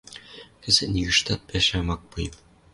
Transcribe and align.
Кӹзӹт 0.61 0.89
нигыштат 0.93 1.41
пӓшӓм 1.49 1.87
ак 1.93 2.01
пуэп. 2.09 2.33